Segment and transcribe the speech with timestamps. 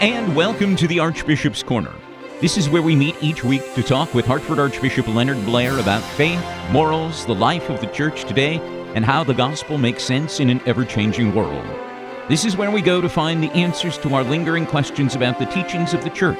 [0.00, 1.92] and welcome to the Archbishop's Corner.
[2.40, 6.02] This is where we meet each week to talk with Hartford Archbishop Leonard Blair about
[6.02, 8.60] faith, morals, the life of the church today,
[8.94, 11.66] and how the gospel makes sense in an ever changing world.
[12.30, 15.44] This is where we go to find the answers to our lingering questions about the
[15.44, 16.38] teachings of the church,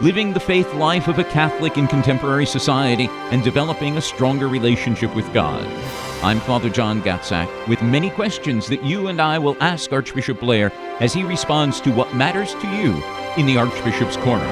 [0.00, 5.14] living the faith life of a Catholic in contemporary society, and developing a stronger relationship
[5.14, 5.64] with God.
[6.22, 10.72] I'm Father John Gatzak with many questions that you and I will ask Archbishop Blair
[11.00, 13.02] as he responds to what matters to you
[13.36, 14.48] in the Archbishop's Corner.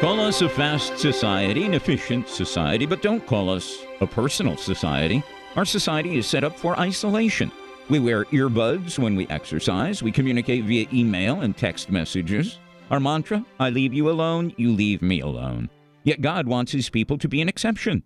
[0.00, 5.24] Call us a fast society, an efficient society, but don't call us a personal society.
[5.56, 7.50] Our society is set up for isolation.
[7.90, 10.02] We wear earbuds when we exercise.
[10.02, 12.58] We communicate via email and text messages.
[12.90, 15.70] Our mantra I leave you alone, you leave me alone.
[16.04, 18.02] Yet God wants his people to be an exception.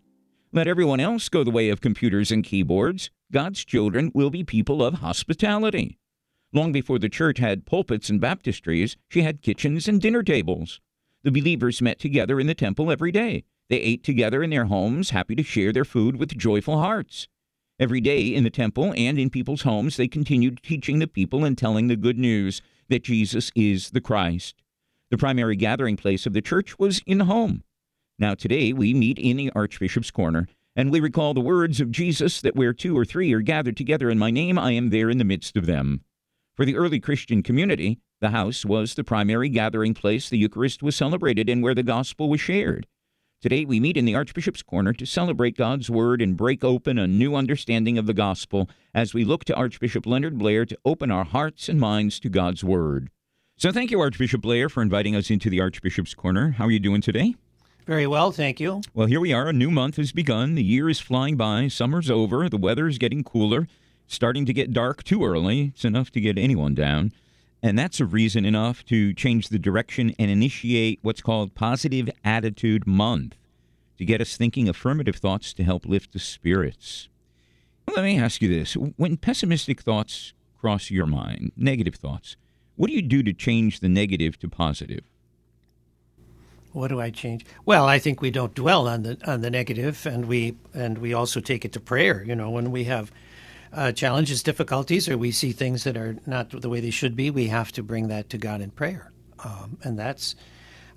[0.53, 3.11] Let everyone else go the way of computers and keyboards.
[3.33, 5.99] God's children will be people of hospitality.
[6.53, 10.81] Long before the church had pulpits and baptistries, she had kitchens and dinner tables.
[11.25, 13.43] The believers met together in the temple every day.
[13.69, 17.27] They ate together in their homes, happy to share their food with joyful hearts.
[17.83, 21.59] Every day in the temple and in people's homes, they continued teaching the people and
[21.59, 24.55] telling the good news that Jesus is the Christ.
[25.11, 27.65] The primary gathering place of the church was in the home.
[28.21, 32.41] Now, today we meet in the Archbishop's Corner, and we recall the words of Jesus
[32.43, 35.19] that where two or three are gathered together in my name, I am there in
[35.19, 36.03] the midst of them.
[36.55, 40.95] For the early Christian community, the house was the primary gathering place the Eucharist was
[40.95, 42.87] celebrated and where the gospel was shared.
[43.43, 47.09] Today we meet in the Archbishop's Corner to celebrate God's Word and break open a
[47.09, 51.25] new understanding of the gospel as we look to Archbishop Leonard Blair to open our
[51.25, 53.11] hearts and minds to God's Word.
[53.57, 56.53] So thank you, Archbishop Blair, for inviting us into the Archbishop's Corner.
[56.53, 57.35] How are you doing today?
[57.85, 58.81] Very well, thank you.
[58.95, 59.49] Well, here we are.
[59.49, 60.55] A new month has begun.
[60.55, 61.67] The year is flying by.
[61.67, 62.49] Summer's over.
[62.49, 63.67] The weather is getting cooler.
[64.07, 65.73] Starting to get dark too early.
[65.75, 67.11] It's enough to get anyone down.
[67.63, 72.87] And that's a reason enough to change the direction and initiate what's called Positive Attitude
[72.87, 73.37] Month
[73.99, 77.09] to get us thinking affirmative thoughts to help lift the spirits.
[77.95, 82.37] Let me ask you this when pessimistic thoughts cross your mind, negative thoughts,
[82.77, 85.05] what do you do to change the negative to positive?
[86.73, 87.45] What do I change?
[87.67, 91.13] Well, I think we don't dwell on the on the negative, and we and we
[91.13, 92.25] also take it to prayer.
[92.25, 93.13] You know, when we have
[93.73, 97.31] uh, challenges, difficulties, or we see things that are not the way they should be,
[97.31, 99.13] we have to bring that to God in prayer,
[99.45, 100.35] um, and that's.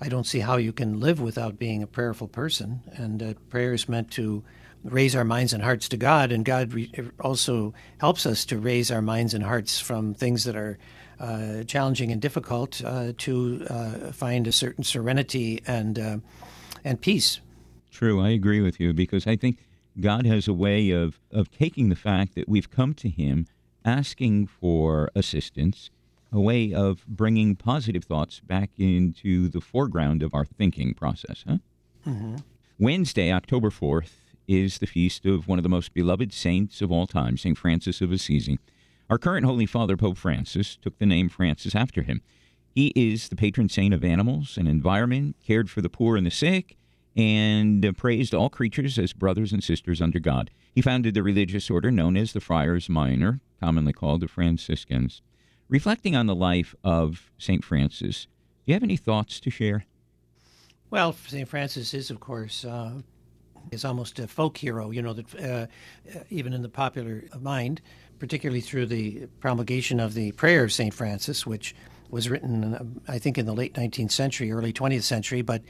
[0.02, 3.74] I don't see how you can live without being a prayerful person, and uh, prayer
[3.74, 4.44] is meant to
[4.84, 8.92] raise our minds and hearts to God, and God re- also helps us to raise
[8.92, 10.78] our minds and hearts from things that are
[11.20, 16.18] uh, challenging and difficult uh, to uh, find a certain serenity and uh,
[16.84, 17.40] and peace.
[17.92, 19.66] True, I agree with you because I think
[20.00, 23.48] God has a way of of taking the fact that we've come to Him
[23.84, 25.92] asking for assistance,
[26.32, 31.44] a way of bringing positive thoughts back into the foreground of our thinking process.
[31.48, 31.58] Huh?
[32.06, 32.36] Mm-hmm.
[32.80, 37.08] Wednesday, October fourth, is the feast of one of the most beloved saints of all
[37.08, 38.60] time, Saint Francis of Assisi.
[39.10, 42.22] Our current Holy Father, Pope Francis, took the name Francis after him.
[42.74, 46.32] He is the patron saint of animals and environment, cared for the poor and the
[46.32, 46.76] sick,
[47.16, 50.52] and praised all creatures as brothers and sisters under God.
[50.74, 55.22] He founded the religious order known as the Friars Minor, commonly called the Franciscans.
[55.70, 57.64] Reflecting on the life of St.
[57.64, 58.28] Francis,
[58.66, 59.86] do you have any thoughts to share?
[60.90, 61.48] Well, St.
[61.48, 63.02] Francis is, of course, uh,
[63.72, 65.66] is almost a folk hero, you know, that uh,
[66.30, 67.82] even in the popular mind
[68.20, 70.94] particularly through the promulgation of the Prayer of St.
[70.94, 71.76] Francis, which
[72.10, 75.62] was written, I think, in the late 19th century, early 20th century, but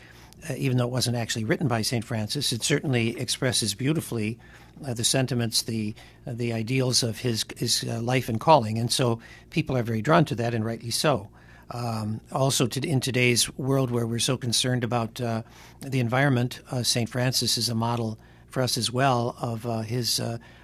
[0.49, 2.03] uh, even though it wasn't actually written by St.
[2.03, 4.37] Francis, it certainly expresses beautifully
[4.85, 5.95] uh, the sentiments, the
[6.27, 9.19] uh, the ideals of his his uh, life and calling, and so
[9.49, 11.29] people are very drawn to that, and rightly so.
[11.71, 15.41] Um, also, to, in today's world where we're so concerned about uh,
[15.81, 17.09] the environment, uh, St.
[17.09, 20.21] Francis is a model for us as well of his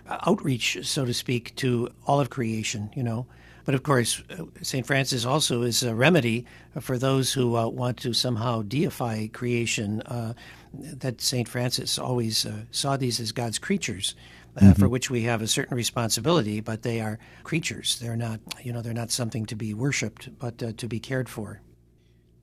[0.07, 3.25] outreach, so to speak, to all of creation, you know.
[3.71, 4.85] But of course, uh, St.
[4.85, 6.45] Francis also is a remedy
[6.81, 10.01] for those who uh, want to somehow deify creation.
[10.01, 10.33] Uh,
[10.73, 11.47] that St.
[11.47, 14.13] Francis always uh, saw these as God's creatures.
[14.57, 14.71] Uh, mm-hmm.
[14.73, 17.97] For which we have a certain responsibility, but they are creatures.
[17.99, 21.29] They're not, you know, they're not something to be worshipped, but uh, to be cared
[21.29, 21.61] for.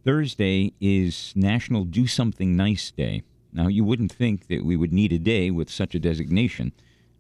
[0.07, 3.25] Thursday is National Do Something Nice Day.
[3.53, 6.73] Now, you wouldn't think that we would need a day with such a designation.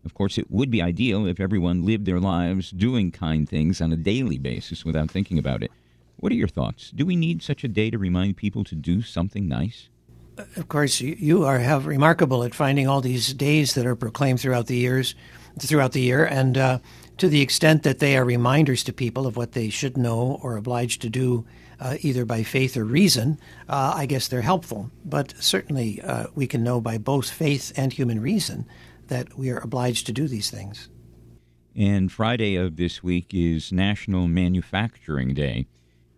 [0.04, 3.92] Of course, it would be ideal if everyone lived their lives doing kind things on
[3.92, 5.70] a daily basis without thinking about it.
[6.16, 6.90] What are your thoughts?
[6.90, 9.88] Do we need such a day to remind people to do something nice?
[10.56, 14.66] Of course, you are have remarkable at finding all these days that are proclaimed throughout
[14.66, 15.14] the years,
[15.58, 16.78] throughout the year, and uh,
[17.18, 20.56] to the extent that they are reminders to people of what they should know or
[20.56, 21.44] obliged to do,
[21.80, 24.90] uh, either by faith or reason, uh, I guess they're helpful.
[25.04, 28.66] But certainly uh, we can know by both faith and human reason
[29.08, 30.88] that we are obliged to do these things.
[31.74, 35.66] And Friday of this week is National Manufacturing Day.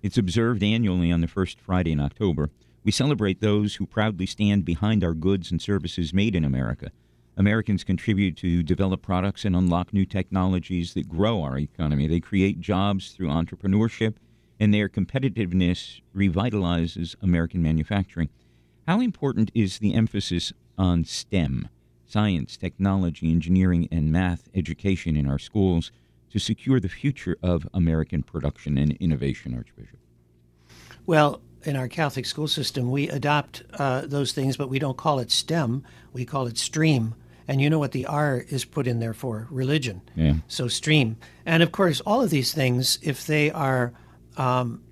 [0.02, 2.50] It's observed annually on the first Friday in October.
[2.84, 6.90] We celebrate those who proudly stand behind our goods and services made in America.
[7.36, 12.06] Americans contribute to develop products and unlock new technologies that grow our economy.
[12.06, 14.16] They create jobs through entrepreneurship,
[14.58, 18.30] and their competitiveness revitalizes American manufacturing.
[18.86, 21.68] How important is the emphasis on STEM,
[22.10, 25.92] science, technology, engineering, and math education in our schools
[26.30, 29.98] to secure the future of American production and innovation, Archbishop?
[31.06, 35.18] Well, in our Catholic school system, we adopt uh, those things, but we don't call
[35.18, 35.84] it STEM.
[36.12, 37.14] We call it stream.
[37.46, 39.48] And you know what the R is put in there for?
[39.50, 40.02] Religion.
[40.14, 40.34] Yeah.
[40.46, 41.16] So stream.
[41.44, 43.92] And of course, all of these things, if they are
[44.36, 44.82] um,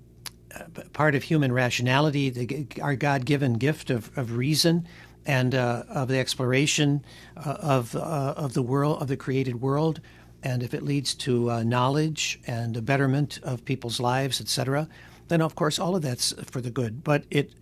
[0.93, 4.87] part of human rationality, the, our God given gift of, of reason
[5.25, 7.03] and uh, of the exploration
[7.37, 10.01] uh, of, uh, of the world, of the created world,
[10.41, 14.87] and if it leads to uh, knowledge and a betterment of people's lives, etc.,
[15.27, 17.03] then of course all of that's for the good.
[17.03, 17.53] But it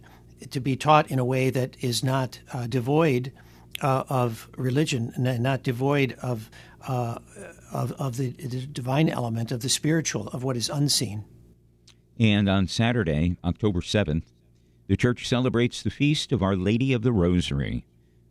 [0.51, 3.31] to be taught in a way that is not uh, devoid
[3.81, 6.50] of religion, and not devoid of,
[6.88, 11.25] of of the, the divine element of the spiritual of what is unseen.
[12.19, 14.31] And on Saturday, October seventh,
[14.87, 17.85] the church celebrates the feast of Our Lady of the Rosary.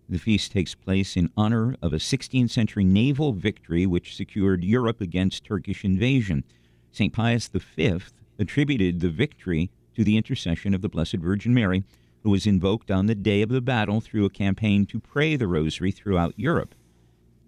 [0.09, 5.01] The feast takes place in honor of a 16th century naval victory which secured Europe
[5.01, 6.45] against Turkish invasion.
[6.93, 7.13] St.
[7.13, 7.99] Pius V
[8.39, 11.85] attributed the victory to the intercession of the Blessed Virgin Mary,
[12.23, 15.47] who was invoked on the day of the battle through a campaign to pray the
[15.47, 16.75] Rosary throughout Europe.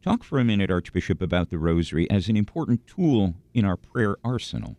[0.02, 4.16] Talk for a minute, Archbishop, about the Rosary as an important tool in our prayer
[4.22, 4.76] arsenal.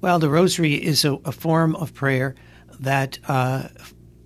[0.00, 2.34] Well, the Rosary is a, a form of prayer
[2.80, 3.68] that uh,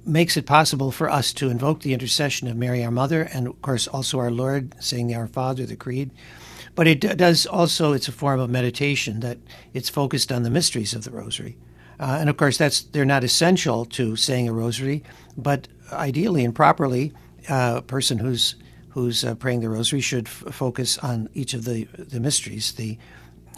[0.04, 3.62] makes it possible for us to invoke the intercession of Mary, our Mother, and of
[3.62, 6.10] course also our Lord, saying Our Father, the Creed.
[6.74, 9.38] But it does also, it's a form of meditation that
[9.74, 11.58] it's focused on the mysteries of the Rosary.
[12.00, 15.04] Uh, and of course, that's they're not essential to saying a rosary,
[15.36, 17.12] but ideally and properly,
[17.50, 18.54] uh, a person who's
[18.88, 22.96] who's uh, praying the rosary should f- focus on each of the the mysteries, the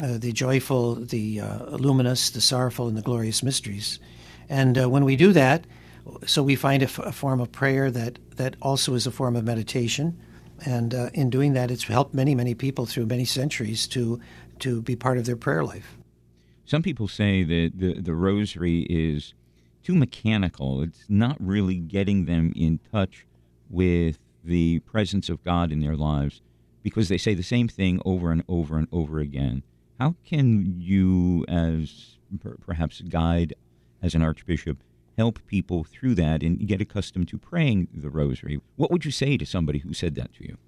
[0.03, 4.01] uh, the joyful, the uh, luminous, the sorrowful, and the glorious mysteries.
[4.53, 5.67] And uh, when we do that,
[6.27, 9.35] so we find a, f- a form of prayer that, that also is a form
[9.35, 10.21] of meditation.
[10.67, 14.21] And uh, in doing that, it's helped many, many people through many centuries to,
[14.59, 15.97] to be part of their prayer life.
[16.67, 19.33] Some people say that the, the rosary is
[19.83, 20.83] too mechanical.
[20.83, 23.25] It's not really getting them in touch
[23.71, 26.43] with the presence of God in their lives
[26.83, 29.63] because they say the same thing over and over and over again.
[29.99, 33.55] How can you, as per- perhaps guide
[34.03, 34.83] as an archbishop,
[35.17, 38.61] help people through that and get accustomed to praying the rosary.
[38.77, 40.59] What would you say to somebody who said that to you?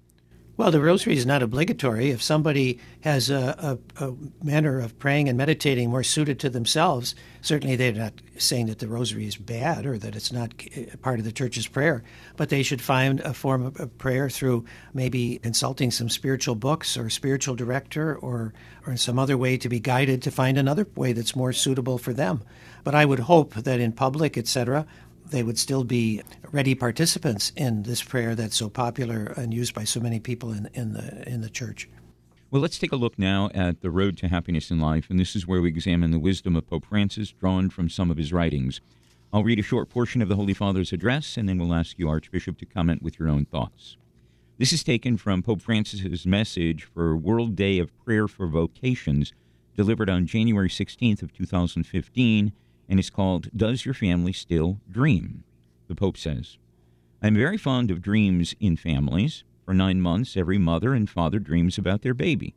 [0.57, 2.11] Well, the rosary is not obligatory.
[2.11, 7.13] If somebody has a, a, a, manner of praying and meditating more suited to themselves,
[7.41, 11.19] certainly they're not saying that the rosary is bad or that it's not eh, part
[11.19, 12.03] of the church's prayer,
[12.37, 14.63] but they should find a form of prayer through
[14.93, 18.53] maybe consulting some spiritual books or spiritual director or,
[18.87, 22.13] or some other way to be guided to find another way that's more suitable for
[22.13, 22.41] them.
[22.85, 24.87] But I would hope that in public, etc.,
[25.29, 29.83] they would still be ready participants in this prayer that's so popular and used by
[29.83, 31.89] so many people in, in the in the church.
[32.51, 35.35] Well, let's take a look now at the road to happiness in life, and this
[35.35, 38.81] is where we examine the wisdom of Pope Francis, drawn from some of his writings.
[39.33, 42.07] I'll read a short portion of the Holy Father's address, and then we'll ask you,
[42.07, 43.97] Archbishop, to comment with your own thoughts.
[44.57, 49.33] This is taken from Pope Francis's message for World Day of Prayer for Vocations,
[49.75, 52.53] delivered on January 16th of 2015
[52.87, 55.43] and it's called Does Your Family Still Dream?
[55.87, 56.57] The Pope says,
[57.21, 59.43] I'm very fond of dreams in families.
[59.65, 62.53] For nine months, every mother and father dreams about their baby.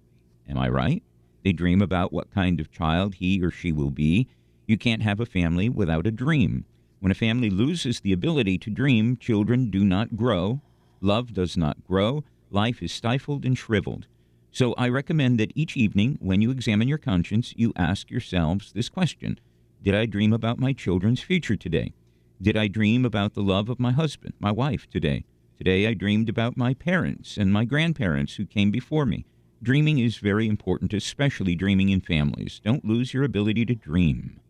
[0.46, 1.02] Am I right?
[1.42, 4.28] They dream about what kind of child he or she will be.
[4.66, 6.66] You can't have a family without a dream.
[7.00, 10.60] When a family loses the ability to dream, children do not grow,
[11.00, 14.06] love does not grow, life is stifled and shriveled.
[14.50, 18.88] So I recommend that each evening, when you examine your conscience, you ask yourselves this
[18.88, 19.38] question
[19.82, 21.92] did I dream about my children's future today?
[22.40, 25.24] Did I dream about the love of my husband, my wife today?
[25.56, 29.24] Today I dreamed about my parents and my grandparents who came before me.
[29.62, 32.60] Dreaming is very important, especially dreaming in families.
[32.64, 34.40] Don't lose your ability to dream.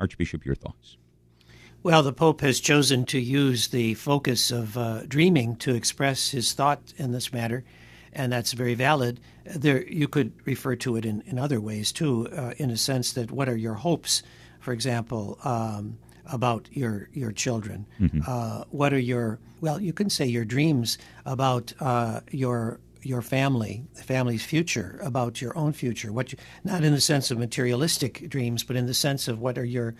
[0.00, 0.96] Archbishop, your thoughts.
[1.82, 6.52] Well, the Pope has chosen to use the focus of uh, dreaming to express his
[6.52, 7.64] thought in this matter.
[8.12, 9.20] and that's very valid.
[9.44, 13.12] There, you could refer to it in, in other ways too, uh, in a sense
[13.12, 14.22] that what are your hopes,
[14.60, 17.86] for example, um, about your your children?
[18.00, 18.20] Mm-hmm.
[18.26, 23.84] Uh, what are your well, you can say your dreams about uh, your your family,
[23.94, 26.12] the family's future, about your own future.
[26.12, 29.58] What you, not in the sense of materialistic dreams, but in the sense of what
[29.58, 29.94] are your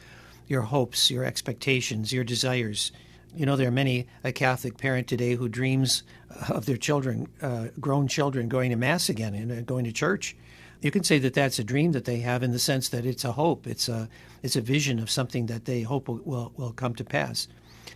[0.46, 2.92] your hopes, your expectations, your desires.
[3.36, 6.02] You know, there are many a Catholic parent today who dreams
[6.48, 10.36] of their children, uh, grown children, going to mass again and uh, going to church.
[10.80, 13.24] You can say that that's a dream that they have in the sense that it's
[13.24, 14.08] a hope, it's a
[14.42, 17.48] it's a vision of something that they hope will will, will come to pass.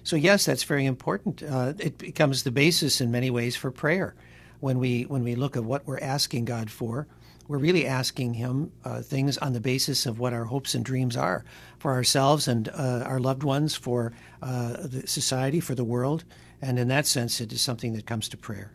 [0.02, 1.42] So yes, that's very important.
[1.42, 4.14] Uh, it becomes the basis in many ways for prayer.
[4.60, 7.06] When we when we look at what we're asking God for,
[7.48, 11.16] we're really asking Him uh, things on the basis of what our hopes and dreams
[11.16, 11.44] are
[11.78, 16.24] for ourselves and uh, our loved ones, for uh, the society, for the world.
[16.60, 18.72] And in that sense, it is something that comes to prayer.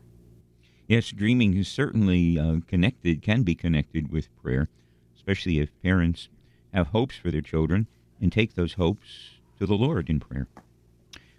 [0.88, 4.70] Yes, dreaming is certainly uh, connected, can be connected with prayer,
[5.18, 6.30] especially if parents
[6.74, 7.88] have hopes for their children
[8.22, 10.48] and take those hopes to the Lord in prayer.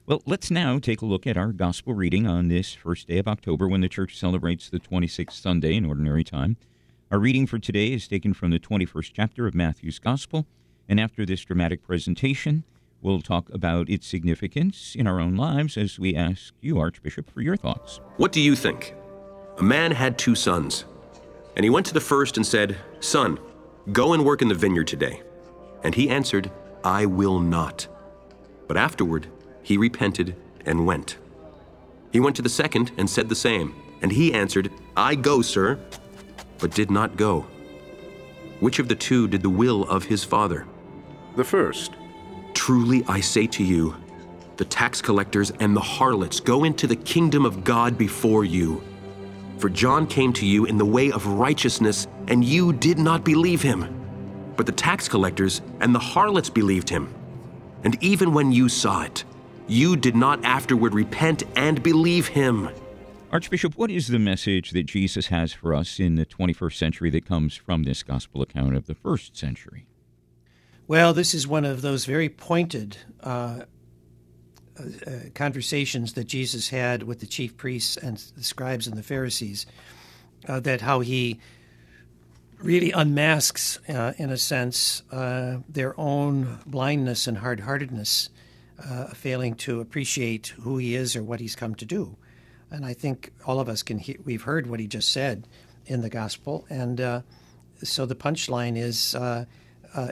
[0.05, 3.27] Well, let's now take a look at our gospel reading on this first day of
[3.27, 6.59] October when the church celebrates the 26th Sunday in Ordinary Time.
[7.11, 10.47] Our reading for today is taken from the 21st chapter of Matthew's Gospel,
[10.91, 12.65] and after this dramatic presentation,
[13.01, 17.41] we'll talk about its significance in our own lives as we ask you, Archbishop, for
[17.41, 18.01] your thoughts.
[18.19, 18.95] What do you think?
[19.59, 20.85] A man had two sons,
[21.57, 23.41] and he went to the first and said, Son,
[23.91, 25.21] go and work in the vineyard today.
[25.83, 26.49] And he answered,
[26.85, 27.89] I will not.
[28.69, 29.27] But afterward,
[29.65, 31.19] he repented and went.
[32.13, 33.75] He went to the second and said the same.
[34.01, 35.77] And he answered, I go, sir,
[36.61, 37.45] but did not go.
[38.61, 40.67] Which of the two did the will of his father?
[41.35, 41.93] The first.
[42.55, 43.97] Truly I say to you,
[44.57, 48.83] the tax collectors and the harlots go into the kingdom of God before you.
[49.59, 53.61] For John came to you in the way of righteousness, and you did not believe
[53.61, 54.53] him.
[54.57, 57.13] But the tax collectors and the harlots believed him.
[57.83, 59.25] And even when you saw it,
[59.67, 62.69] you did not afterward repent and believe him.
[63.31, 67.27] Archbishop, what is the message that Jesus has for us in the 21st century that
[67.27, 69.87] comes from this gospel account of the first century?
[70.87, 73.65] Well, this is one of those very pointed uh,
[74.79, 79.67] uh, conversations that Jesus had with the chief priests and the scribes and the Pharisees.
[80.47, 81.39] Uh, that how he
[82.63, 88.31] really unmasks, uh, in a sense, uh, their own blindness and hard heartedness,
[88.85, 92.17] uh, failing to appreciate who he is or what he's come to do
[92.71, 95.47] and I think all of us can hear, we've heard what he just said
[95.87, 97.23] in the gospel, and
[97.83, 99.17] so the punchline is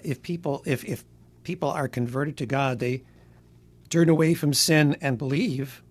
[0.03, 1.05] if people if if
[1.45, 3.03] people are converted to God, they
[3.89, 5.83] turn away from sin and believe,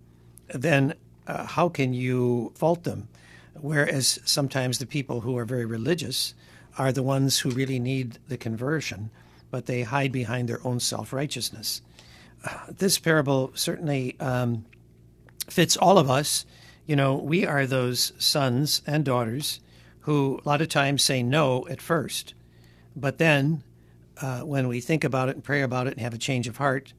[0.54, 0.94] then
[1.28, 3.08] uh, how can you fault them?
[3.54, 6.34] Whereas sometimes the people who are very religious
[6.78, 9.10] are the ones who really need the conversion,
[9.50, 11.82] but they hide behind their own self righteousness.
[12.44, 14.20] Uh, this parable certainly.
[14.20, 14.66] Um,
[15.50, 16.46] fits all of us.
[16.86, 19.60] You know, we are those sons and daughters
[20.02, 22.34] who a lot of times say no at first,
[22.96, 23.64] but then
[24.22, 26.58] uh, when we think about it and pray about it and have a change of
[26.58, 26.94] heart,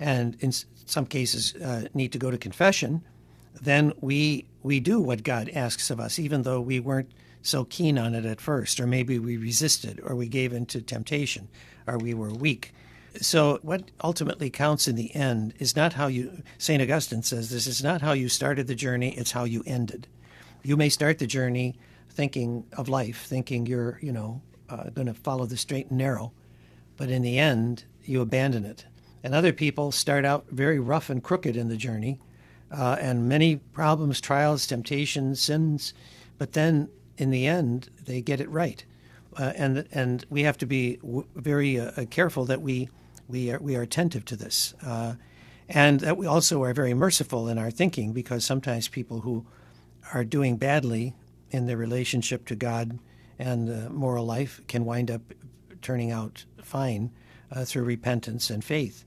[0.00, 0.50] and in
[0.86, 3.02] some cases uh, need to go to confession,
[3.62, 7.10] then we we do what God asks of us, even though we weren't
[7.42, 10.82] so keen on it at first, or maybe we resisted, or we gave in to
[10.82, 11.48] temptation,
[11.86, 12.74] or we were weak.
[13.20, 16.82] So, what ultimately counts in the end is not how you, St.
[16.82, 20.06] Augustine says this, is not how you started the journey, it's how you ended.
[20.62, 21.76] You may start the journey
[22.10, 26.32] thinking of life, thinking you're, you know, uh, going to follow the straight and narrow,
[26.96, 28.84] but in the end, you abandon it.
[29.22, 32.18] And other people start out very rough and crooked in the journey,
[32.70, 35.92] uh, and many problems, trials, temptations, sins,
[36.38, 38.84] but then in the end, they get it right.
[39.36, 42.88] Uh, and and we have to be w- very uh, careful that we
[43.28, 44.74] we are, we are attentive to this.
[44.84, 45.14] Uh,
[45.68, 49.46] and that we also are very merciful in our thinking because sometimes people who
[50.12, 51.14] are doing badly
[51.50, 52.98] in their relationship to God
[53.38, 55.22] and uh, moral life can wind up
[55.80, 57.10] turning out fine
[57.52, 59.04] uh, through repentance and faith.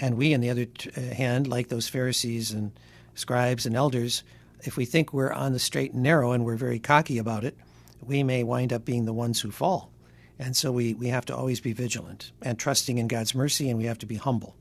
[0.00, 0.66] And we, on the other
[0.96, 2.72] uh, hand, like those Pharisees and
[3.14, 4.22] scribes and elders,
[4.62, 7.56] if we think we're on the straight and narrow and we're very cocky about it,
[8.02, 9.92] we may wind up being the ones who fall.
[10.38, 13.78] And so we, we have to always be vigilant and trusting in God's mercy, and
[13.78, 14.56] we have to be humble.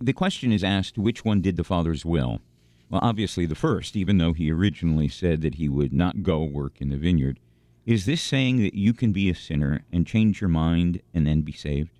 [0.00, 2.40] The question is asked which one did the Father's will?
[2.90, 6.80] Well, obviously the first, even though he originally said that he would not go work
[6.80, 7.38] in the vineyard.
[7.84, 11.42] Is this saying that you can be a sinner and change your mind and then
[11.42, 11.97] be saved?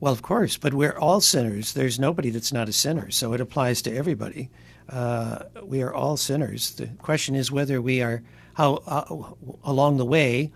[0.00, 1.72] Well, of course, but we're all sinners.
[1.72, 4.50] There's nobody that's not a sinner, so it applies to everybody.
[4.88, 6.72] uh, we are all sinners.
[6.74, 8.22] The question is whether we are
[8.54, 9.32] how uh,
[9.64, 10.52] along the way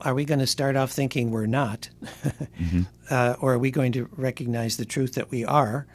[0.00, 2.82] are we going to start off thinking we're not, mm-hmm.
[3.10, 5.86] uh, or are we going to recognize the truth that we are,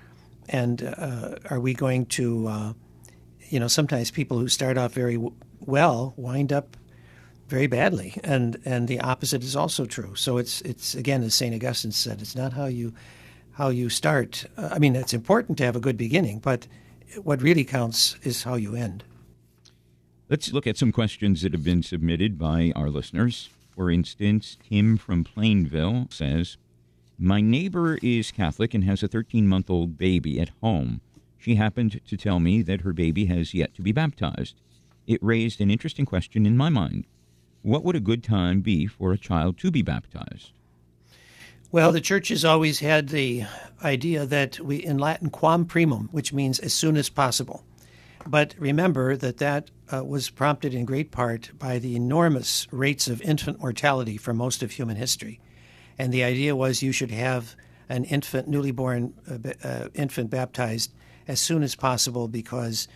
[0.47, 2.73] and uh, are we going to, uh,
[3.49, 6.77] you know, sometimes people who start off very w- well wind up
[7.49, 10.15] very badly, and and the opposite is also true.
[10.15, 12.93] So it's it's again, as Saint Augustine said, it's not how you
[13.51, 14.45] how you start.
[14.55, 16.67] Uh, I mean, it's important to have a good beginning, but
[17.23, 19.03] what really counts is how you end.
[20.29, 23.49] Let's look at some questions that have been submitted by our listeners.
[23.75, 26.57] For instance, Tim from Plainville says,
[27.17, 31.01] My neighbor is Catholic and has a 13 month old baby at home.
[31.37, 34.55] She happened to tell me that her baby has yet to be baptized.
[35.07, 37.07] It raised an interesting question in my mind.
[37.61, 40.51] What would a good time be for a child to be baptized?
[41.71, 43.43] Well, the church has always had the
[43.83, 47.63] idea that we, in Latin, quam primum, which means as soon as possible.
[48.25, 53.21] But remember that that uh, was prompted in great part by the enormous rates of
[53.21, 55.39] infant mortality for most of human history.
[55.97, 57.55] And the idea was you should have
[57.87, 60.91] an infant, newly born uh, uh, infant baptized
[61.27, 62.87] as soon as possible because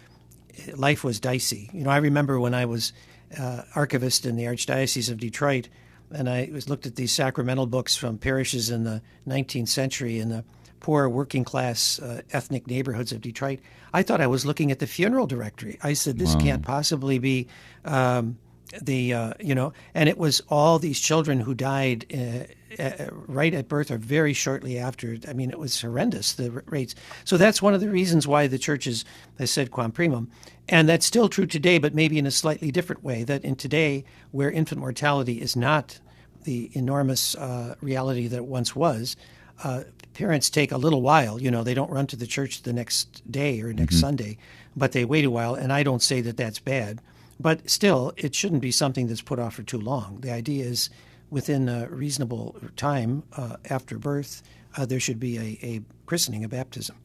[0.75, 1.69] life was dicey.
[1.73, 2.93] You know, I remember when I was
[3.37, 5.69] uh, archivist in the Archdiocese of Detroit
[6.13, 10.29] and I was looked at these sacramental books from parishes in the 19th century in
[10.29, 10.43] the
[10.79, 13.59] poor working class uh, ethnic neighborhoods of Detroit.
[13.93, 15.79] I thought I was looking at the funeral directory.
[15.81, 16.41] I said, this wow.
[16.41, 17.47] can't possibly be
[17.85, 18.37] um,
[18.81, 23.53] the, uh, you know, and it was all these children who died uh, uh, right
[23.53, 25.17] at birth or very shortly after.
[25.27, 26.95] I mean, it was horrendous, the rates.
[27.23, 29.05] So that's one of the reasons why the churches
[29.37, 30.29] has said quam primum.
[30.69, 33.23] And that's still true today, but maybe in a slightly different way.
[33.23, 35.99] That in today, where infant mortality is not
[36.43, 39.15] the enormous uh, reality that it once was,
[39.63, 41.41] uh, parents take a little while.
[41.41, 44.01] You know, they don't run to the church the next day or next mm-hmm.
[44.01, 44.37] Sunday,
[44.75, 45.55] but they wait a while.
[45.55, 47.01] And I don't say that that's bad,
[47.39, 50.19] but still, it shouldn't be something that's put off for too long.
[50.21, 50.89] The idea is
[51.29, 54.43] within a reasonable time uh, after birth,
[54.77, 56.95] uh, there should be a, a christening, a baptism.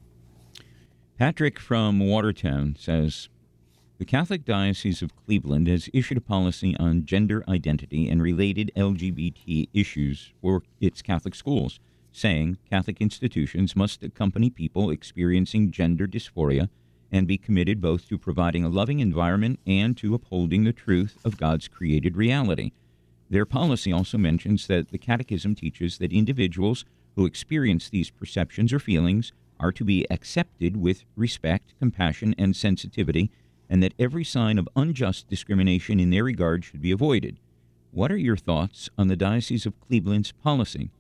[1.19, 3.29] Patrick from Watertown says,
[3.99, 9.69] the Catholic Diocese of Cleveland has issued a policy on gender identity and related LGBT
[9.75, 11.81] issues for its Catholic schools,
[12.13, 16.69] saying Catholic institutions must accompany people experiencing gender dysphoria
[17.11, 21.37] and be committed both to providing a loving environment and to upholding the truth of
[21.37, 22.71] God's created reality.
[23.29, 26.85] Their policy also mentions that the Catechism teaches that individuals
[27.17, 33.33] who experience these perceptions or feelings are to be accepted with respect, compassion, and sensitivity
[33.69, 37.39] and that every sign of unjust discrimination in their regard should be avoided.
[37.91, 40.91] What are your thoughts on the Diocese of Cleveland's policy?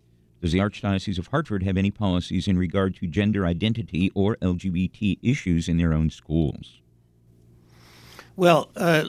[0.41, 5.19] Does the Archdiocese of Hartford have any policies in regard to gender identity or LGBT
[5.23, 6.81] issues in their own schools?
[8.37, 9.05] Well, uh,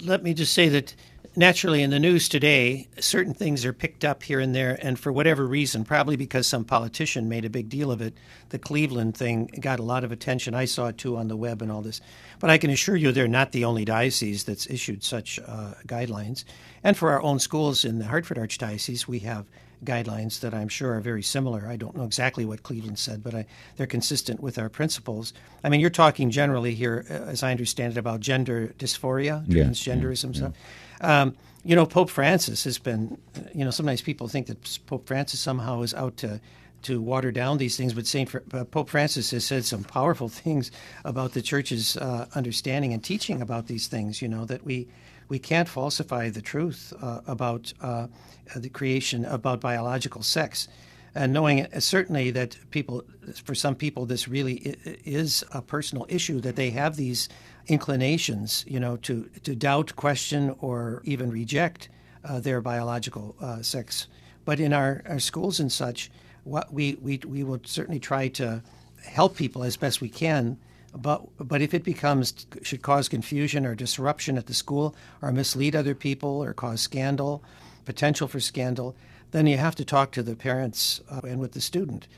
[0.00, 0.94] let me just say that
[1.36, 5.12] naturally in the news today, certain things are picked up here and there, and for
[5.12, 8.14] whatever reason, probably because some politician made a big deal of it,
[8.48, 10.54] the Cleveland thing got a lot of attention.
[10.54, 12.00] I saw it too on the web and all this.
[12.38, 16.44] But I can assure you they're not the only diocese that's issued such uh, guidelines.
[16.82, 19.46] And for our own schools in the Hartford Archdiocese, we have
[19.84, 21.66] guidelines that I'm sure are very similar.
[21.66, 25.32] I don't know exactly what Cleveland said, but I, they're consistent with our principles.
[25.64, 30.24] I mean, you're talking generally here, uh, as I understand it, about gender dysphoria, transgenderism
[30.24, 30.52] yeah, yeah, stuff.
[31.00, 33.18] Um, you know, Pope Francis has been,
[33.54, 36.40] you know, sometimes people think that Pope Francis somehow is out to
[36.82, 40.70] to water down these things, but Saint uh, Pope Francis has said some powerful things
[41.04, 44.22] about the Church's uh, understanding and teaching about these things.
[44.22, 44.88] You know that we
[45.28, 48.08] we can't falsify the truth uh, about uh,
[48.56, 50.68] the creation about biological sex.
[51.14, 53.02] And knowing certainly that people,
[53.44, 57.28] for some people, this really is a personal issue that they have these
[57.70, 61.88] inclinations, you know, to, to doubt, question, or even reject
[62.24, 64.06] uh, their biological uh, sex.
[64.44, 66.10] But in our, our schools and such,
[66.44, 68.62] what we, we, we will certainly try to
[69.04, 70.58] help people as best we can
[70.92, 75.76] but but if it becomes should cause confusion or disruption at the school or mislead
[75.76, 77.42] other people or cause scandal,
[77.84, 78.96] potential for scandal,
[79.30, 82.08] then you have to talk to the parents uh, and with the student.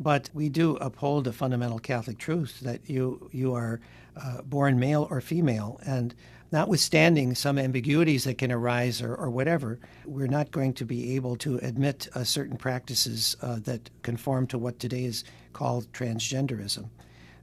[0.00, 3.80] But we do uphold the fundamental Catholic truth that you you are
[4.16, 6.14] uh, born male or female, and
[6.50, 11.34] notwithstanding some ambiguities that can arise or, or whatever, we're not going to be able
[11.36, 16.88] to admit uh, certain practices uh, that conform to what today is called transgenderism.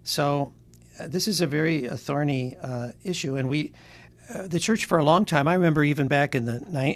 [0.04, 0.54] So
[1.08, 3.74] this is a very uh, thorny uh, issue, and we.
[4.32, 5.48] Uh, the church for a long time.
[5.48, 6.96] I remember even back in the ni-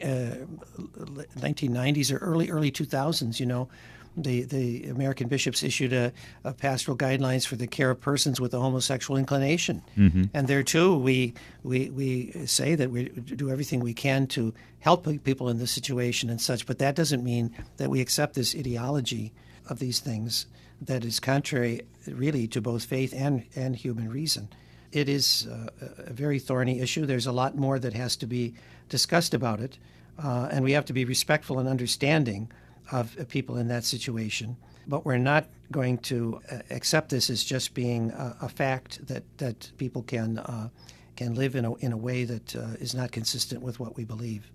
[1.40, 3.40] 1990s uh, or early early 2000s.
[3.40, 3.70] You know,
[4.16, 6.12] the, the American bishops issued a,
[6.44, 9.82] a, pastoral guidelines for the care of persons with a homosexual inclination.
[9.98, 10.26] Mm-hmm.
[10.34, 15.08] And there too, we, we, we say that we do everything we can to help
[15.24, 19.34] people in this situation and such, but that doesn't mean that we accept this ideology
[19.70, 20.46] of these things
[20.82, 24.50] that is contrary really to both faith and, and human reason.
[24.92, 25.70] It is uh,
[26.06, 27.06] a very thorny issue.
[27.06, 28.54] There's a lot more that has to be
[28.90, 29.80] discussed about it,
[30.24, 32.52] uh, and we have to be respectful and understanding
[32.92, 34.58] of people in that situation.
[34.88, 39.24] But we're not going to uh, accept this as just being a, a fact that,
[39.38, 40.70] that people can, uh,
[41.16, 44.04] can live in a, in a way that uh, is not consistent with what we
[44.04, 44.52] believe.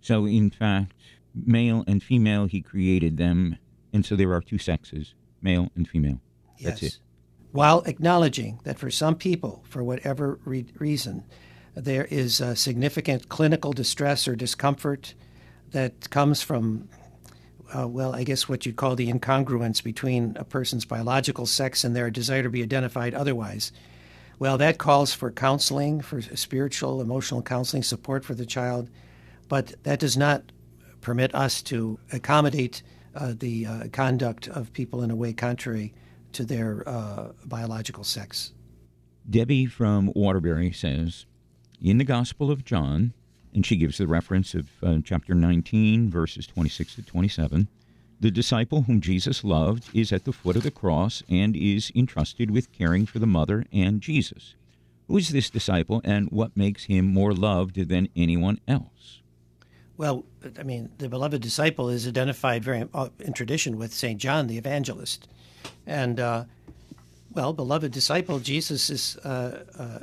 [0.00, 0.94] So, in fact,
[1.34, 3.58] male and female, he created them,
[3.92, 6.20] and so there are two sexes, male and female.
[6.58, 6.80] Yes.
[6.80, 6.98] That's it.
[7.52, 11.24] While acknowledging that for some people, for whatever re- reason,
[11.74, 15.14] there is a significant clinical distress or discomfort
[15.70, 16.88] that comes from
[17.76, 21.94] uh, well, I guess what you'd call the incongruence between a person's biological sex and
[21.96, 23.72] their desire to be identified otherwise.
[24.38, 28.90] Well, that calls for counseling, for spiritual, emotional counseling support for the child,
[29.48, 30.42] but that does not
[31.00, 32.82] permit us to accommodate
[33.14, 35.94] uh, the uh, conduct of people in a way contrary
[36.32, 38.52] to their uh, biological sex.
[39.28, 41.26] Debbie from Waterbury says
[41.80, 43.12] In the Gospel of John,
[43.54, 47.68] and she gives the reference of uh, chapter 19, verses 26 to 27.
[48.20, 52.50] The disciple whom Jesus loved is at the foot of the cross and is entrusted
[52.50, 54.54] with caring for the mother and Jesus.
[55.08, 59.20] Who is this disciple and what makes him more loved than anyone else?
[59.96, 60.24] Well,
[60.58, 64.18] I mean, the beloved disciple is identified very uh, in tradition with St.
[64.20, 65.28] John the Evangelist.
[65.86, 66.44] And, uh,
[67.34, 69.98] well, beloved disciple, Jesus is uh, uh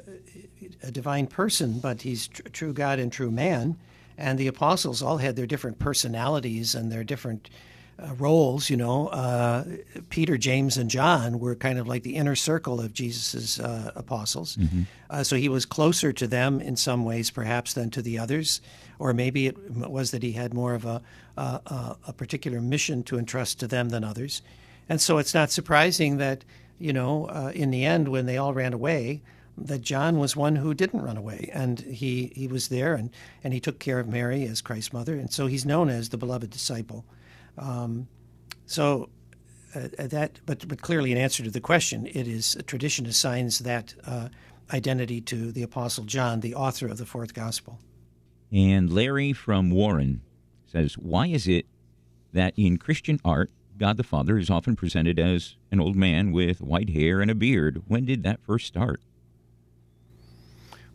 [0.84, 3.78] a divine person, but he's tr- true God and true man.
[4.18, 7.50] And the apostles all had their different personalities and their different
[7.98, 8.70] uh, roles.
[8.70, 9.64] You know, uh,
[10.10, 14.58] Peter, James, and John were kind of like the inner circle of Jesus's uh, apostles.
[14.58, 14.84] Mm-hmm.
[15.10, 18.62] Uh, so he was closer to them in some ways, perhaps, than to the others.
[19.00, 21.02] Or maybe it was that he had more of a,
[21.38, 24.42] a, a particular mission to entrust to them than others.
[24.90, 26.44] And so it's not surprising that,
[26.80, 29.22] you know, uh, in the end, when they all ran away,
[29.58, 33.10] that John was one who didn't run away, and he, he was there, and,
[33.44, 36.18] and he took care of Mary as Christ's mother, and so he's known as the
[36.18, 37.06] beloved disciple.
[37.58, 38.08] Um,
[38.66, 39.10] so
[39.76, 43.94] uh, that, but but clearly, in answer to the question, it is tradition assigns that
[44.06, 44.30] uh,
[44.74, 47.80] identity to the Apostle John, the author of the fourth gospel.
[48.52, 50.22] And Larry from Warren
[50.66, 51.66] says, "Why is it
[52.34, 56.62] that in Christian art?" God the Father is often presented as an old man with
[56.62, 57.82] white hair and a beard.
[57.88, 59.02] When did that first start?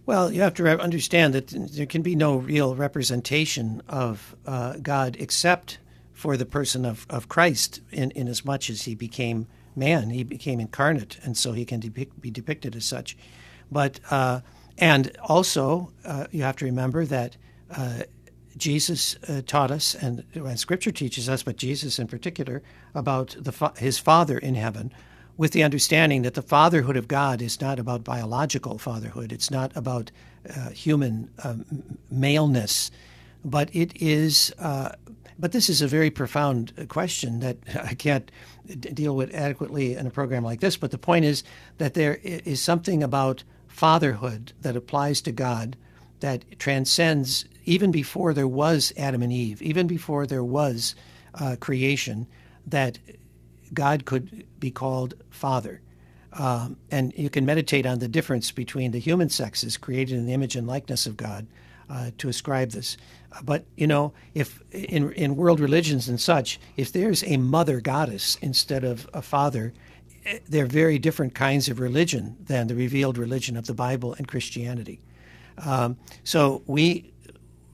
[0.06, 5.16] Well, you have to understand that there can be no real representation of uh, God
[5.18, 5.78] except
[6.12, 10.22] for the person of, of Christ, in, in as much as he became man, he
[10.22, 13.16] became incarnate, and so he can depict, be depicted as such.
[13.72, 14.40] But uh,
[14.78, 17.36] and also, uh, you have to remember that
[17.70, 18.02] uh,
[18.56, 22.62] Jesus uh, taught us, and, and Scripture teaches us, but Jesus in particular,
[22.94, 24.92] about the, his Father in heaven
[25.36, 29.76] with the understanding that the fatherhood of God is not about biological fatherhood, it's not
[29.76, 30.10] about
[30.48, 31.64] uh, human um,
[32.10, 32.90] maleness,
[33.44, 34.52] but it is.
[34.58, 34.92] Uh,
[35.36, 38.30] but this is a very profound question that I can't
[38.66, 40.76] deal with adequately in a program like this.
[40.76, 41.42] But the point is
[41.78, 45.76] that there is something about fatherhood that applies to God
[46.20, 50.94] that transcends even before there was Adam and Eve, even before there was
[51.34, 52.26] uh, creation,
[52.66, 52.98] that
[53.72, 55.80] God could be called Father.
[56.32, 60.32] Um, and you can meditate on the difference between the human sexes created in the
[60.32, 61.46] image and likeness of God
[61.88, 62.96] uh, to ascribe this.
[63.42, 68.36] But you know, if in in world religions and such, if there's a mother goddess
[68.40, 69.72] instead of a father,
[70.48, 75.00] they're very different kinds of religion than the revealed religion of the Bible and Christianity.
[75.58, 77.12] Um, so we,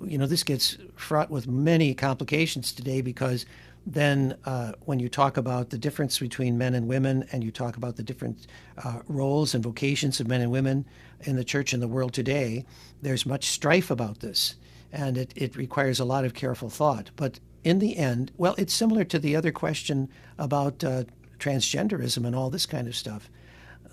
[0.04, 3.46] you know, this gets fraught with many complications today because
[3.86, 7.76] then uh, when you talk about the difference between men and women and you talk
[7.76, 8.46] about the different
[8.84, 10.84] uh, roles and vocations of men and women
[11.22, 12.64] in the church and the world today,
[13.02, 14.56] there's much strife about this.
[14.92, 17.10] And it, it requires a lot of careful thought.
[17.16, 20.08] But in the end, well, it's similar to the other question
[20.38, 21.04] about uh,
[21.38, 23.30] transgenderism and all this kind of stuff,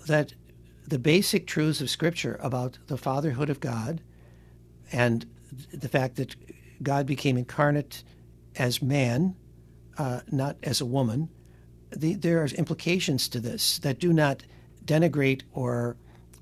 [0.06, 0.34] that
[0.86, 4.00] the basic truths of Scripture about the fatherhood of God
[4.90, 5.26] and
[5.72, 6.34] the fact that
[6.82, 8.02] God became incarnate
[8.56, 9.34] as man
[9.98, 11.28] uh, not as a woman,
[11.90, 14.42] the, there are implications to this that do not
[14.84, 15.96] denigrate or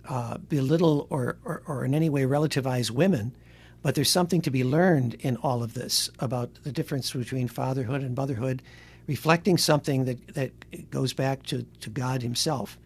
[0.08, 3.34] uh, belittle or, or, or, in any way relativize women,
[3.82, 8.02] but there's something to be learned in all of this about the difference between fatherhood
[8.02, 8.62] and motherhood,
[9.08, 12.78] reflecting something that, that goes back to, to God Himself.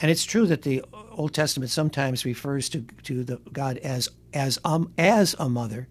[0.00, 4.58] And it's true that the Old Testament sometimes refers to, to the God as as
[4.64, 5.88] um, as a mother,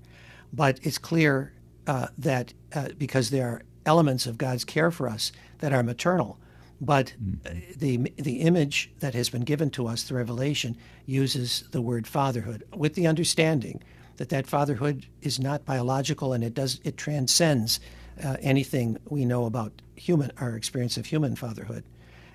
[0.54, 1.52] but it's clear
[1.88, 6.38] uh, that uh, because there are elements of God's care for us that are maternal,
[6.80, 7.60] but mm-hmm.
[7.78, 12.63] the the image that has been given to us the Revelation uses the word fatherhood
[12.76, 13.84] with the understanding
[14.17, 17.80] that that fatherhood is not biological and it does it transcends
[18.24, 21.84] uh, anything we know about human our experience of human fatherhood,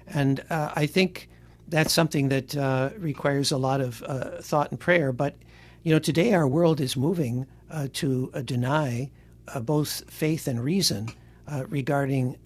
[0.07, 1.29] and uh, I think
[1.73, 5.11] that's something that uh, requires a lot of uh, thought and prayer.
[5.11, 5.35] But
[5.83, 9.11] you know, today our world is moving uh, to uh, deny
[9.49, 11.09] uh, both faith and reason
[11.49, 12.37] uh, regarding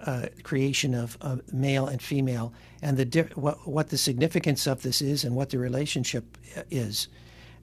[0.43, 1.19] creation of
[1.53, 5.51] male and female, and the di- what, what the significance of this is, and what
[5.51, 6.39] the relationship
[6.71, 7.09] is.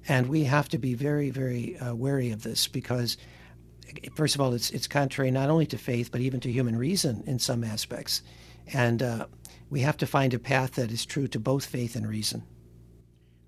[0.08, 3.18] And we have to be very, very wary of this because
[4.16, 7.24] first of all, it's it's contrary not only to faith but even to human reason
[7.26, 8.22] in some aspects,
[8.72, 9.02] and
[9.74, 12.44] we have to find a path that is true to both faith and reason.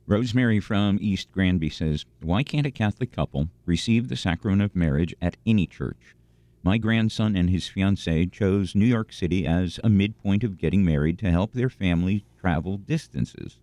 [0.07, 5.13] Rosemary from East Granby says, Why can't a Catholic couple receive the sacrament of marriage
[5.21, 6.15] at any church?
[6.63, 11.19] My grandson and his fiancee chose New York City as a midpoint of getting married
[11.19, 13.59] to help their family travel distances.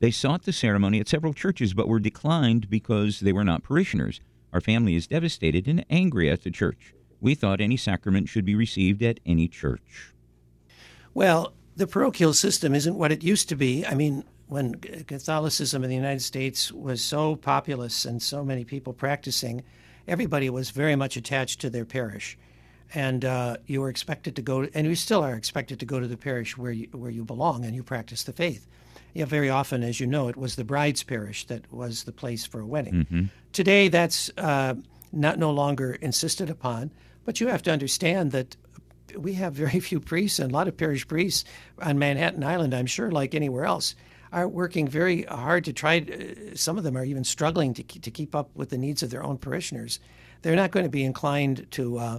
[0.00, 4.20] They sought the ceremony at several churches but were declined because they were not parishioners.
[4.52, 6.92] Our family is devastated and angry at the church.
[7.20, 10.12] We thought any sacrament should be received at any church.
[11.14, 13.86] Well, the parochial system isn't what it used to be.
[13.86, 18.92] I mean, when Catholicism in the United States was so populous and so many people
[18.92, 19.62] practicing,
[20.08, 22.36] everybody was very much attached to their parish.
[22.94, 26.08] And uh, you were expected to go, and you still are expected to go to
[26.08, 28.66] the parish where you, where you belong and you practice the faith.
[29.14, 32.44] Yeah, very often, as you know, it was the bride's parish that was the place
[32.44, 32.94] for a wedding.
[32.94, 33.22] Mm-hmm.
[33.52, 34.74] Today, that's uh,
[35.12, 36.90] not no longer insisted upon,
[37.24, 38.56] but you have to understand that
[39.16, 41.44] we have very few priests, and a lot of parish priests
[41.80, 43.94] on Manhattan Island, I'm sure, like anywhere else,
[44.32, 45.98] are working very hard to try.
[45.98, 49.10] Uh, some of them are even struggling to to keep up with the needs of
[49.10, 50.00] their own parishioners.
[50.42, 52.18] They're not going to be inclined to uh,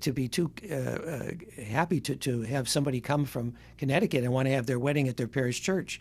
[0.00, 1.30] to be too uh, uh,
[1.64, 5.16] happy to, to have somebody come from Connecticut and want to have their wedding at
[5.16, 6.00] their parish church.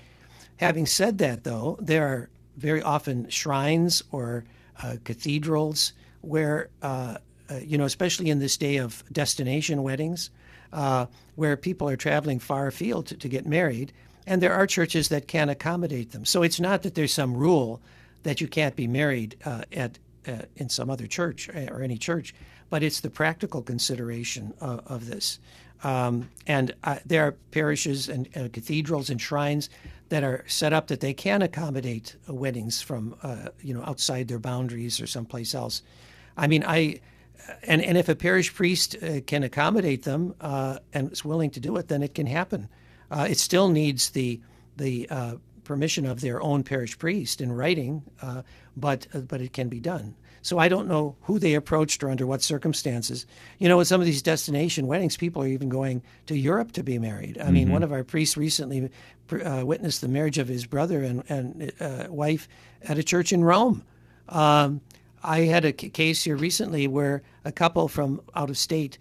[0.58, 4.46] Having said that, though, there are very often shrines or
[4.84, 6.70] uh, cathedrals where
[7.58, 10.30] you know, especially in this day of destination weddings,
[10.74, 13.92] uh, where people are traveling far afield to, to, get married,
[14.28, 16.26] and there are churches that can accommodate them.
[16.26, 17.82] So it's not that there's some rule
[18.24, 21.98] that you can't be married uh, at uh, in some other church uh, or any
[21.98, 22.36] church,
[22.70, 25.40] but it's the practical consideration of, of this.
[25.82, 26.74] Um, and
[27.06, 29.70] there are parishes and cathedrals and shrines
[30.10, 33.16] that are set up that they can accommodate weddings from
[33.62, 35.82] you know outside their boundaries or someplace else.
[36.36, 37.00] I mean, I
[37.64, 41.60] and, and if a parish priest uh, can accommodate them uh, and is willing to
[41.60, 42.70] do it, then it can happen.
[43.12, 44.40] Uh, it still needs the
[44.78, 48.44] the uh, permission of their own parish priest in writing, uh,
[48.78, 50.16] but uh, but it can be done.
[50.42, 53.26] So I don't know who they approached or under what circumstances.
[53.58, 56.84] You know, with some of these destination weddings, people are even going to Europe to
[56.84, 57.38] be married.
[57.38, 57.54] I mm-hmm.
[57.54, 58.90] mean, one of our priests recently
[59.30, 61.74] witnessed the marriage of his brother and, and
[62.10, 62.48] wife
[62.84, 63.84] at a church in Rome.
[64.30, 64.80] Um,
[65.24, 68.98] I had a case here recently where a couple from out of state,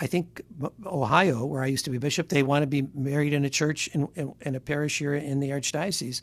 [0.00, 0.42] I think
[0.84, 3.88] Ohio, where I used to be bishop, they want to be married in a church
[3.88, 6.22] in, in, in a parish here in the archdiocese.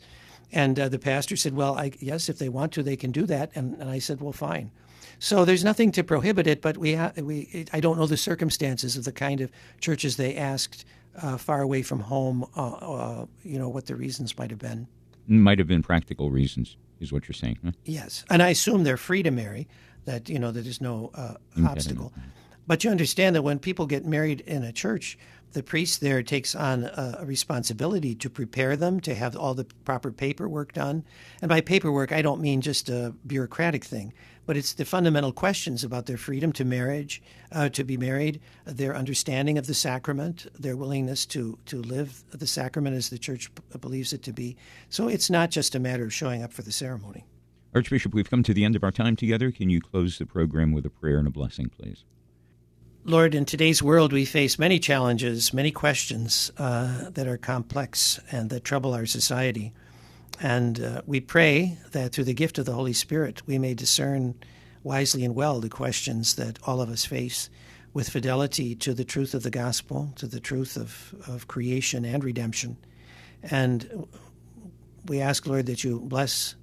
[0.52, 3.24] And uh, the pastor said, Well, I, yes, if they want to, they can do
[3.26, 3.50] that.
[3.54, 4.72] And, and I said, Well, fine.
[5.18, 8.96] So there's nothing to prohibit it, but we, ha- we I don't know the circumstances
[8.96, 9.50] of the kind of
[9.80, 10.84] churches they asked
[11.20, 14.86] uh, far away from home, uh, uh you know, what the reasons might have been.
[15.28, 17.58] Might have been practical reasons is what you're saying.
[17.64, 17.72] Huh?
[17.84, 19.68] Yes, and I assume they're free to marry.
[20.06, 21.34] That you know that there's no uh,
[21.66, 22.12] obstacle.
[22.66, 25.18] But you understand that when people get married in a church,
[25.52, 30.12] the priest there takes on a, responsibility to prepare them, to have all the proper
[30.12, 31.04] paperwork done.
[31.42, 34.12] And by paperwork, I don't mean just a bureaucratic thing,
[34.50, 38.96] but it's the fundamental questions about their freedom to marriage, uh, to be married, their
[38.96, 43.62] understanding of the sacrament, their willingness to, to live the sacrament as the church b-
[43.80, 44.56] believes it to be.
[44.88, 47.24] So it's not just a matter of showing up for the ceremony.
[47.76, 49.52] Archbishop, we've come to the end of our time together.
[49.52, 52.02] Can you close the program with a prayer and a blessing, please?
[53.04, 58.50] Lord, in today's world, we face many challenges, many questions uh, that are complex and
[58.50, 59.72] that trouble our society.
[60.40, 64.34] And uh, we pray that through the gift of the Holy Spirit, we may discern
[64.82, 67.50] wisely and well the questions that all of us face
[67.92, 72.24] with fidelity to the truth of the gospel, to the truth of, of creation and
[72.24, 72.78] redemption.
[73.42, 74.06] And
[75.06, 76.54] we ask, Lord, that you bless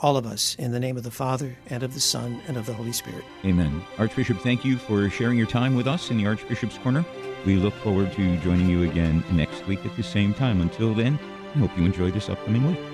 [0.00, 0.56] all of us.
[0.56, 3.24] In the name of the Father, and of the Son, and of the Holy Spirit.
[3.44, 3.82] Amen.
[3.98, 7.04] Archbishop, thank you for sharing your time with us in the Archbishop's Corner.
[7.46, 10.60] We look forward to joining you again next week at the same time.
[10.60, 11.18] Until then,
[11.54, 12.91] I hope you enjoy this upcoming week.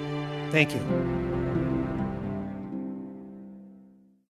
[0.50, 1.37] Thank you.